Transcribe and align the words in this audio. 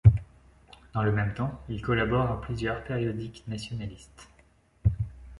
Dans 0.95 1.03
le 1.03 1.11
même 1.11 1.35
temps, 1.35 1.61
il 1.69 1.79
collabore 1.79 2.31
à 2.31 2.41
plusieurs 2.41 2.83
périodiques 2.85 3.43
nationalistes. 3.47 4.27